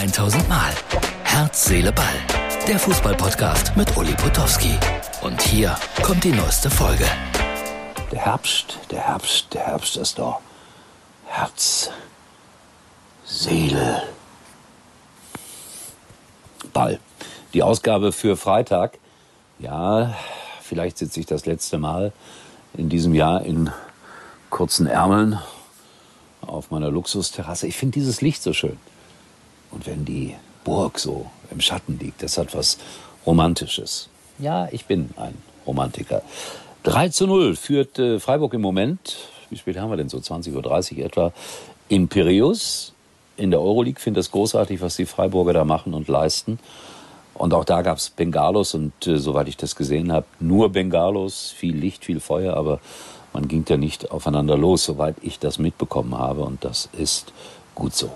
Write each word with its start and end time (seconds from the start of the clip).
1000 0.00 0.48
Mal. 0.48 0.72
Herz, 1.24 1.66
Seele, 1.66 1.92
Ball. 1.92 2.06
Der 2.66 2.78
Fußballpodcast 2.78 3.76
mit 3.76 3.94
Uli 3.98 4.14
Potowski. 4.14 4.72
Und 5.20 5.42
hier 5.42 5.76
kommt 6.02 6.24
die 6.24 6.32
neueste 6.32 6.70
Folge. 6.70 7.04
Der 8.10 8.24
Herbst, 8.24 8.78
der 8.90 9.00
Herbst, 9.00 9.52
der 9.52 9.66
Herbst 9.66 9.98
ist 9.98 10.18
da. 10.18 10.40
Herz, 11.26 11.90
Seele, 13.26 14.04
Ball. 16.72 16.98
Die 17.52 17.62
Ausgabe 17.62 18.12
für 18.12 18.38
Freitag. 18.38 18.96
Ja, 19.58 20.16
vielleicht 20.62 20.96
sitze 20.96 21.20
ich 21.20 21.26
das 21.26 21.44
letzte 21.44 21.76
Mal 21.76 22.14
in 22.72 22.88
diesem 22.88 23.14
Jahr 23.14 23.42
in 23.42 23.70
kurzen 24.48 24.86
Ärmeln 24.86 25.38
auf 26.40 26.70
meiner 26.70 26.90
Luxusterrasse. 26.90 27.66
Ich 27.66 27.76
finde 27.76 27.98
dieses 27.98 28.22
Licht 28.22 28.42
so 28.42 28.54
schön. 28.54 28.78
Und 29.70 29.86
wenn 29.86 30.04
die 30.04 30.34
Burg 30.64 30.98
so 30.98 31.26
im 31.50 31.60
Schatten 31.60 31.98
liegt, 31.98 32.22
das 32.22 32.38
hat 32.38 32.54
was 32.54 32.78
Romantisches. 33.26 34.08
Ja, 34.38 34.68
ich 34.70 34.86
bin 34.86 35.10
ein 35.16 35.34
Romantiker. 35.66 36.22
3 36.84 37.10
zu 37.10 37.26
0 37.26 37.56
führt 37.56 37.98
äh, 37.98 38.18
Freiburg 38.18 38.54
im 38.54 38.62
Moment, 38.62 39.16
wie 39.50 39.56
spät 39.56 39.78
haben 39.78 39.90
wir 39.90 39.96
denn 39.96 40.08
so, 40.08 40.18
20.30 40.18 40.98
Uhr 40.98 41.04
etwa, 41.04 41.32
in 41.88 42.08
Piräus. 42.08 42.94
In 43.36 43.50
der 43.50 43.60
Euroleague 43.60 44.00
finde 44.00 44.20
das 44.20 44.30
großartig, 44.30 44.80
was 44.80 44.96
die 44.96 45.06
Freiburger 45.06 45.52
da 45.52 45.64
machen 45.64 45.94
und 45.94 46.08
leisten. 46.08 46.58
Und 47.34 47.54
auch 47.54 47.64
da 47.64 47.82
gab 47.82 47.98
es 47.98 48.10
Bengalos 48.10 48.74
und 48.74 49.06
äh, 49.06 49.18
soweit 49.18 49.48
ich 49.48 49.56
das 49.56 49.76
gesehen 49.76 50.12
habe, 50.12 50.26
nur 50.40 50.70
Bengalos, 50.70 51.54
viel 51.56 51.76
Licht, 51.76 52.04
viel 52.04 52.20
Feuer, 52.20 52.54
aber 52.54 52.80
man 53.32 53.48
ging 53.48 53.64
ja 53.68 53.76
nicht 53.76 54.10
aufeinander 54.10 54.56
los, 54.56 54.84
soweit 54.84 55.16
ich 55.22 55.38
das 55.38 55.58
mitbekommen 55.58 56.16
habe 56.18 56.42
und 56.42 56.64
das 56.64 56.88
ist 56.92 57.32
gut 57.74 57.94
so. 57.94 58.10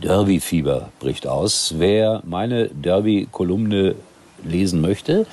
Derby-Fieber 0.00 0.90
bricht 0.98 1.26
aus. 1.26 1.74
Wer 1.78 2.22
meine 2.24 2.68
Derby-Kolumne 2.68 3.94
lesen 4.44 4.80
möchte, 4.80 5.26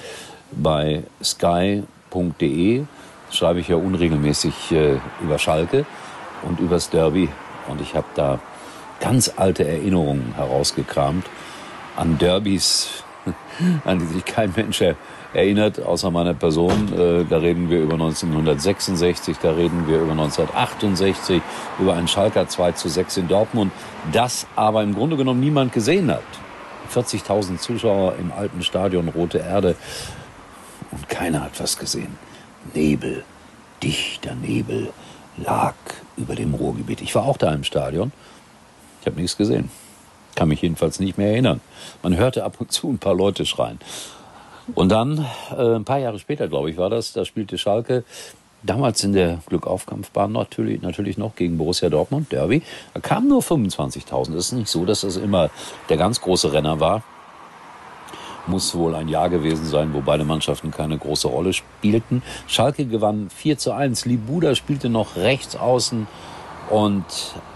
bei 0.52 1.04
sky.de 1.24 2.84
schreibe 3.32 3.60
ich 3.60 3.68
ja 3.68 3.76
unregelmäßig 3.76 4.72
äh, 4.72 4.98
über 5.22 5.38
Schalke 5.40 5.86
und 6.44 6.60
übers 6.60 6.90
Derby. 6.90 7.30
Und 7.68 7.82
ich 7.82 7.96
habe 7.96 8.08
da 8.16 8.40
ganz 9.00 9.34
alte 9.36 9.68
Erinnerungen 9.68 10.34
herausgekramt 10.36 11.26
an 11.96 12.18
Derbys, 12.18 13.04
an 13.86 14.00
die 14.00 14.06
sich 14.06 14.26
kein 14.26 14.54
Mensch 14.56 14.84
erinnert, 15.34 15.82
außer 15.82 16.12
meiner 16.12 16.34
Person. 16.34 16.94
Äh, 16.94 17.26
da 17.26 17.38
reden 17.38 17.70
wir 17.70 17.80
über 17.82 17.94
1966, 17.94 19.38
da 19.42 19.52
reden 19.52 19.88
wir 19.88 19.98
über 19.98 20.12
1968, 20.12 21.42
über 21.80 21.94
einen 21.94 22.08
Schalker 22.08 22.48
2 22.48 22.72
zu 22.74 22.90
6 22.90 23.18
in 23.18 23.28
Dortmund, 23.28 23.72
das 24.12 24.48
aber 24.56 24.84
im 24.84 24.96
Grunde 24.96 25.18
genommen 25.18 25.40
niemand 25.40 25.74
gesehen 25.74 26.10
hat. 26.12 26.24
40.000 26.94 27.58
Zuschauer 27.60 28.16
im 28.20 28.32
alten 28.32 28.64
Stadion 28.64 29.10
Rote 29.10 29.38
Erde 29.40 29.76
und 30.92 31.08
keiner 31.08 31.44
hat 31.44 31.60
was 31.60 31.78
gesehen. 31.78 32.18
Nebel, 32.74 33.24
dichter 33.84 34.34
Nebel 34.36 34.92
lag 35.38 35.76
über 36.18 36.36
dem 36.36 36.54
Ruhrgebiet. 36.54 37.02
Ich 37.02 37.14
war 37.16 37.24
auch 37.24 37.38
da 37.38 37.54
im 37.54 37.64
Stadion. 37.64 38.12
Ich 39.02 39.08
habe 39.08 39.18
nichts 39.18 39.38
gesehen. 39.38 39.70
Kann 40.36 40.50
mich 40.50 40.62
jedenfalls 40.62 41.00
nicht 41.00 41.18
mehr 41.18 41.32
erinnern. 41.32 41.62
Man 42.04 42.16
hörte 42.16 42.44
ab 42.44 42.56
und 42.60 42.72
zu 42.72 42.90
ein 42.90 43.00
paar 43.00 43.16
Leute 43.16 43.46
schreien. 43.46 43.80
Und 44.76 44.90
dann, 44.90 45.26
äh, 45.58 45.76
ein 45.76 45.86
paar 45.86 46.00
Jahre 46.00 46.20
später, 46.20 46.48
glaube 46.48 46.70
ich, 46.70 46.78
war 46.78 46.90
das, 46.90 47.14
da 47.14 47.26
spielte 47.26 47.58
Schalke 47.58 48.04
damals 48.64 49.04
in 49.04 49.14
der 49.14 49.40
Glückaufkampfbahn 49.48 50.32
natürlich, 50.32 50.82
natürlich 50.82 51.18
noch 51.18 51.36
gegen 51.36 51.58
Borussia 51.58 51.90
Dortmund, 51.90 52.32
Derby. 52.32 52.62
Da 52.94 53.00
kamen 53.00 53.28
nur 53.28 53.42
25.000. 53.42 54.36
Es 54.36 54.48
ist 54.48 54.52
nicht 54.54 54.70
so, 54.70 54.86
dass 54.86 55.02
das 55.02 55.18
immer 55.18 55.50
der 55.88 55.98
ganz 55.98 56.22
große 56.22 56.52
Renner 56.52 56.80
war. 56.80 57.04
Muss 58.48 58.74
wohl 58.76 58.96
ein 58.96 59.08
Jahr 59.08 59.30
gewesen 59.30 59.66
sein, 59.66 59.94
wo 59.94 60.02
beide 60.02 60.24
Mannschaften 60.24 60.72
keine 60.72 60.98
große 60.98 61.28
Rolle 61.28 61.54
spielten. 61.54 62.24
Schalke 62.48 62.86
gewann 62.86 63.30
4 63.30 63.58
zu 63.58 63.72
1. 63.74 64.06
Libuda 64.06 64.56
spielte 64.56 64.90
noch 64.90 65.16
rechts 65.16 65.56
außen 65.56 66.08
und 66.70 67.06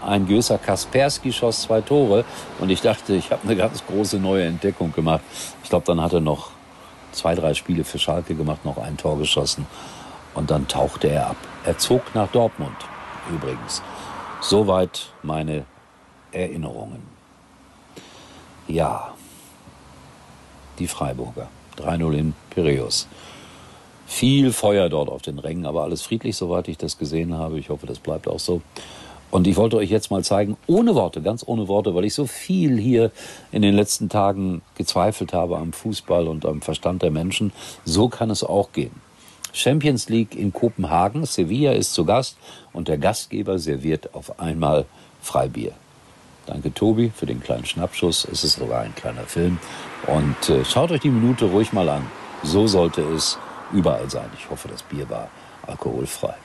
ein 0.04 0.26
gewisser 0.26 0.58
Kaspersky 0.58 1.32
schoss 1.32 1.62
zwei 1.62 1.80
Tore. 1.80 2.24
Und 2.58 2.70
ich 2.70 2.80
dachte, 2.80 3.14
ich 3.14 3.30
habe 3.30 3.42
eine 3.44 3.56
ganz 3.56 3.84
große 3.86 4.18
neue 4.18 4.44
Entdeckung 4.44 4.92
gemacht. 4.92 5.22
Ich 5.62 5.70
glaube, 5.70 5.86
dann 5.86 6.00
hat 6.00 6.12
er 6.12 6.20
noch 6.20 6.50
zwei, 7.12 7.34
drei 7.34 7.54
Spiele 7.54 7.84
für 7.84 7.98
Schalke 7.98 8.34
gemacht, 8.34 8.64
noch 8.64 8.78
ein 8.78 8.96
Tor 8.96 9.18
geschossen. 9.18 9.66
Und 10.34 10.50
dann 10.50 10.66
tauchte 10.66 11.08
er 11.08 11.28
ab. 11.30 11.36
Er 11.64 11.78
zog 11.78 12.14
nach 12.14 12.28
Dortmund 12.28 12.76
übrigens. 13.30 13.82
Soweit 14.40 15.06
meine 15.22 15.64
Erinnerungen. 16.32 17.02
Ja, 18.66 19.14
die 20.78 20.88
Freiburger. 20.88 21.48
3-0 21.78 22.12
in 22.12 22.34
Piräus. 22.50 23.08
Viel 24.06 24.52
Feuer 24.52 24.88
dort 24.88 25.08
auf 25.08 25.22
den 25.22 25.38
Rängen, 25.38 25.66
aber 25.66 25.82
alles 25.82 26.02
friedlich, 26.02 26.36
soweit 26.36 26.68
ich 26.68 26.76
das 26.76 26.98
gesehen 26.98 27.34
habe. 27.34 27.58
Ich 27.58 27.70
hoffe, 27.70 27.86
das 27.86 27.98
bleibt 27.98 28.28
auch 28.28 28.38
so. 28.38 28.60
Und 29.34 29.48
ich 29.48 29.56
wollte 29.56 29.78
euch 29.78 29.90
jetzt 29.90 30.12
mal 30.12 30.22
zeigen, 30.22 30.56
ohne 30.68 30.94
Worte, 30.94 31.20
ganz 31.20 31.42
ohne 31.44 31.66
Worte, 31.66 31.92
weil 31.96 32.04
ich 32.04 32.14
so 32.14 32.24
viel 32.24 32.78
hier 32.78 33.10
in 33.50 33.62
den 33.62 33.74
letzten 33.74 34.08
Tagen 34.08 34.62
gezweifelt 34.76 35.32
habe 35.32 35.58
am 35.58 35.72
Fußball 35.72 36.28
und 36.28 36.46
am 36.46 36.62
Verstand 36.62 37.02
der 37.02 37.10
Menschen. 37.10 37.52
So 37.84 38.08
kann 38.08 38.30
es 38.30 38.44
auch 38.44 38.70
gehen. 38.70 38.92
Champions 39.52 40.08
League 40.08 40.36
in 40.36 40.52
Kopenhagen, 40.52 41.26
Sevilla 41.26 41.72
ist 41.72 41.94
zu 41.94 42.04
Gast 42.04 42.36
und 42.72 42.86
der 42.86 42.96
Gastgeber 42.96 43.58
serviert 43.58 44.14
auf 44.14 44.38
einmal 44.38 44.84
Freibier. 45.20 45.72
Danke 46.46 46.72
Tobi 46.72 47.10
für 47.12 47.26
den 47.26 47.42
kleinen 47.42 47.64
Schnappschuss. 47.64 48.28
Es 48.30 48.44
ist 48.44 48.60
sogar 48.60 48.82
ein 48.82 48.94
kleiner 48.94 49.24
Film. 49.24 49.58
Und 50.06 50.48
äh, 50.48 50.64
schaut 50.64 50.92
euch 50.92 51.00
die 51.00 51.10
Minute 51.10 51.46
ruhig 51.46 51.72
mal 51.72 51.88
an. 51.88 52.06
So 52.44 52.68
sollte 52.68 53.02
es 53.02 53.36
überall 53.72 54.08
sein. 54.08 54.30
Ich 54.38 54.48
hoffe, 54.48 54.68
das 54.68 54.84
Bier 54.84 55.10
war 55.10 55.28
alkoholfrei. 55.66 56.36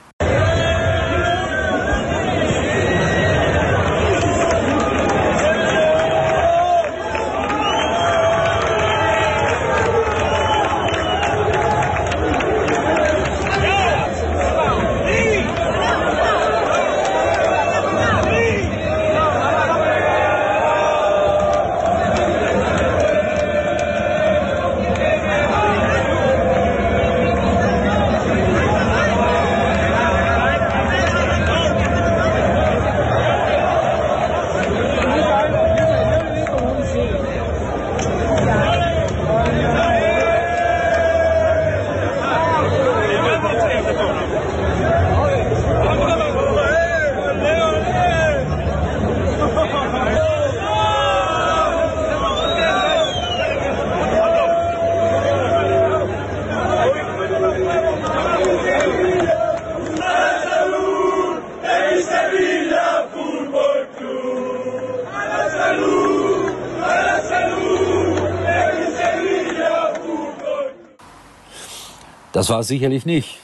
Das 72.40 72.48
war 72.48 72.60
es 72.60 72.68
sicherlich 72.68 73.04
nicht. 73.04 73.36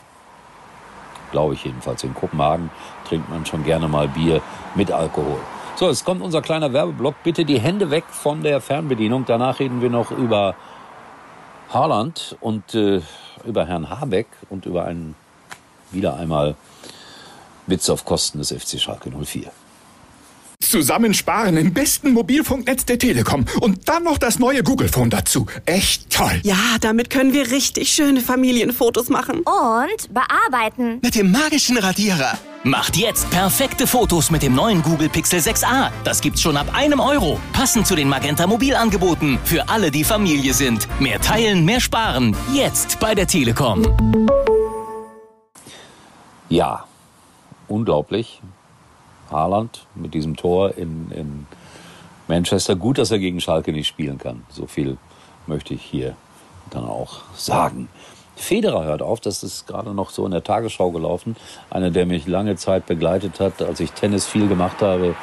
Glaube 1.31 1.53
ich 1.53 1.63
jedenfalls. 1.65 2.03
In 2.03 2.15
Kopenhagen 2.15 2.71
trinkt 3.07 3.29
man 3.29 3.45
schon 3.45 3.63
gerne 3.63 3.89
mal 3.89 4.09
Bier 4.09 4.41
mit 4.75 4.91
Alkohol. 4.91 5.37
So, 5.75 5.91
jetzt 5.91 6.07
kommt 6.07 6.23
unser 6.23 6.41
kleiner 6.41 6.73
Werbeblock. 6.73 7.17
Bitte 7.23 7.45
die 7.45 7.61
Hände 7.61 7.91
weg 7.91 8.05
von 8.09 8.43
der 8.43 8.63
Fernbedienung. 8.63 9.27
Danach 9.27 9.61
reden 9.61 9.83
wir 9.83 9.91
noch 9.91 10.13
über 10.13 10.55
Haaland 11.75 12.39
und 12.41 12.75
äh, 12.75 13.03
über 13.45 13.67
Herrn 13.67 13.91
Habeck 13.91 14.29
und 14.49 14.65
über 14.65 14.87
einen 14.87 15.15
wieder 15.91 16.17
einmal 16.17 16.55
Witz 17.67 17.91
auf 17.91 18.07
Kosten 18.07 18.39
des 18.39 18.51
FC 18.51 18.81
Schalke 18.81 19.11
04. 19.11 19.53
Zusammensparen 20.71 21.57
im 21.57 21.73
besten 21.73 22.13
Mobilfunknetz 22.13 22.85
der 22.85 22.99
Telekom 22.99 23.45
und 23.61 23.89
dann 23.89 24.05
noch 24.05 24.19
das 24.19 24.39
neue 24.39 24.63
Google 24.63 24.89
Phone 24.89 25.11
dazu. 25.11 25.47
Echt 25.65 26.11
toll. 26.11 26.41
Ja, 26.43 26.57
damit 26.81 27.11
können 27.11 27.33
wir 27.33 27.51
richtig 27.51 27.91
schöne 27.91 28.21
Familienfotos 28.21 29.09
machen. 29.09 29.41
Und 29.41 30.15
bearbeiten. 30.15 30.99
Mit 31.03 31.15
dem 31.15 31.31
magischen 31.33 31.77
Radierer. 31.79 32.39
Macht 32.65 32.97
jetzt 32.97 33.31
perfekte 33.31 33.87
Fotos 33.87 34.31
mit 34.33 34.43
dem 34.43 34.55
neuen 34.55 34.83
Google 34.83 35.09
Pixel 35.09 35.39
6a. 35.39 35.91
Das 36.03 36.21
gibt's 36.21 36.41
schon 36.41 36.57
ab 36.57 36.67
einem 36.75 36.99
Euro. 36.99 37.39
Passend 37.53 37.87
zu 37.87 37.95
den 37.95 38.09
Magenta 38.09 38.47
Mobilangeboten. 38.47 39.39
Für 39.45 39.69
alle, 39.69 39.93
die 39.93 40.03
Familie 40.03 40.53
sind. 40.53 40.89
Mehr 41.01 41.21
teilen, 41.21 41.65
mehr 41.65 41.81
sparen. 41.81 42.37
Jetzt 42.53 42.99
bei 42.99 43.15
der 43.15 43.29
Telekom. 43.29 43.87
Ja, 46.49 46.85
unglaublich. 47.69 48.41
Haaland 49.31 49.87
mit 49.95 50.15
diesem 50.15 50.37
Tor 50.37 50.77
in, 50.77 51.11
in 51.11 51.47
Manchester. 52.29 52.77
Gut, 52.77 52.99
dass 52.99 53.11
er 53.11 53.19
gegen 53.19 53.41
Schalke 53.41 53.73
nicht 53.73 53.87
spielen 53.87 54.19
kann. 54.19 54.45
So 54.49 54.67
viel 54.67 54.99
möchte 55.47 55.75
ich 55.75 55.83
hier 55.83 56.17
dann 56.71 56.85
auch 56.85 57.21
sagen. 57.35 57.89
Federer 58.37 58.85
hört 58.85 59.03
auf, 59.03 59.21
das 59.21 59.43
ist 59.43 59.67
gerade 59.67 59.95
noch 59.95 60.11
so 60.11 60.27
in 60.27 60.33
der 60.33 60.45
Tagesschau 60.45 60.91
gelaufen. 60.91 61.37
Einer, 61.71 61.91
der 61.91 62.05
mich 62.05 62.27
lange 62.27 62.57
Zeit 62.57 62.85
begleitet 62.87 63.41
hat, 63.41 63.63
als 63.63 63.81
ich 63.81 63.93
Tennis 63.93 64.27
viel 64.27 64.47
gemacht 64.47 64.83
habe 64.83 65.15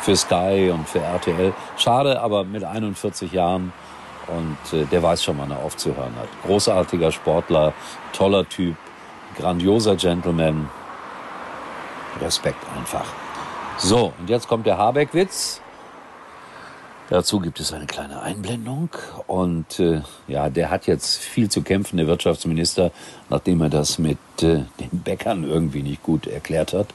für 0.00 0.16
Sky 0.16 0.70
und 0.72 0.88
für 0.88 1.00
RTL. 1.00 1.52
Schade, 1.76 2.20
aber 2.20 2.44
mit 2.44 2.64
41 2.64 3.32
Jahren 3.32 3.72
und 4.26 4.78
äh, 4.78 4.84
der 4.86 5.02
weiß 5.02 5.22
schon, 5.22 5.38
wann 5.38 5.50
er 5.50 5.58
aufzuhören 5.58 6.14
hat. 6.16 6.28
Großartiger 6.46 7.12
Sportler, 7.12 7.74
toller 8.12 8.48
Typ, 8.48 8.76
grandioser 9.36 9.96
Gentleman. 9.96 10.70
Respekt 12.20 12.64
einfach. 12.78 13.23
So, 13.78 14.12
und 14.18 14.30
jetzt 14.30 14.48
kommt 14.48 14.66
der 14.66 14.78
Habeck-Witz. 14.78 15.60
Dazu 17.10 17.38
gibt 17.38 17.60
es 17.60 17.72
eine 17.72 17.86
kleine 17.86 18.22
Einblendung. 18.22 18.88
Und 19.26 19.78
äh, 19.78 20.00
ja, 20.26 20.48
der 20.48 20.70
hat 20.70 20.86
jetzt 20.86 21.18
viel 21.18 21.50
zu 21.50 21.62
kämpfen, 21.62 21.98
der 21.98 22.06
Wirtschaftsminister, 22.06 22.92
nachdem 23.28 23.60
er 23.60 23.68
das 23.68 23.98
mit 23.98 24.18
äh, 24.40 24.62
den 24.80 24.90
Bäckern 25.04 25.44
irgendwie 25.44 25.82
nicht 25.82 26.02
gut 26.02 26.26
erklärt 26.26 26.72
hat. 26.72 26.86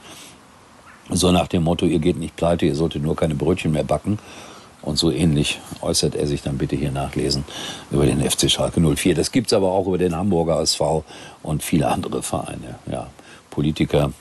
So 1.10 1.32
nach 1.32 1.48
dem 1.48 1.64
Motto, 1.64 1.86
ihr 1.86 2.00
geht 2.00 2.18
nicht 2.18 2.36
pleite, 2.36 2.66
ihr 2.66 2.76
solltet 2.76 3.04
nur 3.04 3.16
keine 3.16 3.36
Brötchen 3.36 3.72
mehr 3.72 3.84
backen. 3.84 4.20
Und 4.82 4.98
so 4.98 5.12
ähnlich 5.12 5.60
äußert 5.82 6.16
er 6.16 6.26
sich 6.26 6.42
dann 6.42 6.58
bitte 6.58 6.76
hier 6.76 6.92
nachlesen 6.92 7.44
über 7.92 8.06
den 8.06 8.22
FC 8.22 8.50
Schalke 8.50 8.80
04. 8.80 9.14
Das 9.14 9.32
gibt's 9.32 9.54
aber 9.54 9.72
auch 9.72 9.88
über 9.88 9.98
den 9.98 10.16
Hamburger 10.16 10.60
SV 10.62 11.04
und 11.44 11.62
viele 11.62 11.90
andere 11.90 12.24
Vereine. 12.24 12.80
Ja, 12.90 13.08
Politiker 13.50 14.14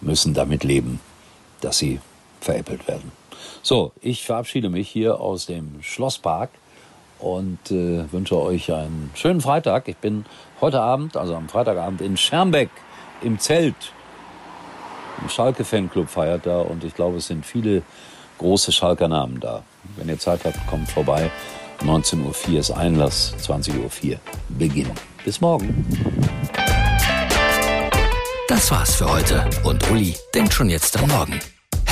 müssen 0.00 0.32
damit 0.32 0.64
leben, 0.64 1.00
dass 1.64 1.78
sie 1.78 2.00
veräppelt 2.40 2.86
werden. 2.86 3.10
So, 3.62 3.92
ich 4.00 4.24
verabschiede 4.24 4.68
mich 4.68 4.88
hier 4.88 5.20
aus 5.20 5.46
dem 5.46 5.82
Schlosspark 5.82 6.50
und 7.18 7.70
äh, 7.70 8.12
wünsche 8.12 8.38
euch 8.38 8.72
einen 8.72 9.10
schönen 9.14 9.40
Freitag. 9.40 9.88
Ich 9.88 9.96
bin 9.96 10.26
heute 10.60 10.80
Abend, 10.80 11.16
also 11.16 11.34
am 11.34 11.48
Freitagabend 11.48 12.00
in 12.00 12.16
Schermbeck 12.16 12.70
im 13.22 13.38
Zelt. 13.38 13.74
Ein 15.22 15.30
Schalke-Fanclub 15.30 16.08
feiert 16.08 16.46
da 16.46 16.60
und 16.60 16.84
ich 16.84 16.94
glaube, 16.94 17.18
es 17.18 17.28
sind 17.28 17.46
viele 17.46 17.82
große 18.38 18.72
Schalker 18.72 19.08
Namen 19.08 19.40
da. 19.40 19.62
Wenn 19.96 20.08
ihr 20.08 20.18
Zeit 20.18 20.44
habt, 20.44 20.66
kommt 20.66 20.90
vorbei. 20.90 21.30
19.04 21.80 22.52
Uhr 22.52 22.58
ist 22.60 22.70
Einlass, 22.70 23.34
20.04 23.40 23.78
Uhr 24.12 24.18
Beginn. 24.50 24.90
Bis 25.24 25.40
morgen. 25.40 25.86
Das 28.48 28.70
war's 28.70 28.96
für 28.96 29.10
heute 29.10 29.48
und 29.64 29.90
Uli 29.90 30.14
denkt 30.34 30.52
schon 30.52 30.68
jetzt 30.68 30.96
am 30.98 31.08
Morgen. 31.08 31.40